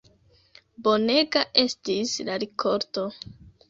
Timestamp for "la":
2.31-2.43